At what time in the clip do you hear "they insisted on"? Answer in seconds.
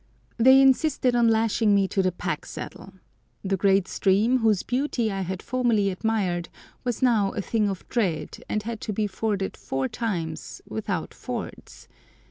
0.37-1.27